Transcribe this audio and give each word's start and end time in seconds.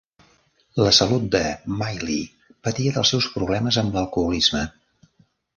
La 0.85 0.93
salut 0.99 1.27
de 1.35 1.41
Miley 1.81 2.25
patia 2.69 2.97
dels 2.97 3.13
seus 3.15 3.29
problemes 3.37 3.81
amb 3.83 3.99
l'alcoholisme. 3.99 4.65